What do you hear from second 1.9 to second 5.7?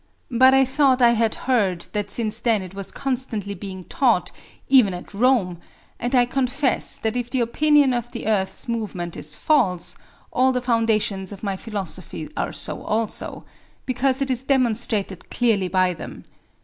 that since then it was constantly being taught, even at Rome;